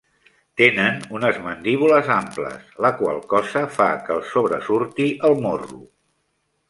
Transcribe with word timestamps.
Tenen 0.59 0.95
unes 1.17 1.35
mandíbules 1.43 2.09
amples, 2.15 2.71
la 2.85 2.91
qual 3.01 3.21
cosa 3.35 3.63
fa 3.77 3.91
que 4.09 4.15
els 4.17 4.33
sobresurti 4.37 5.11
el 5.31 5.39
morro. 5.45 5.83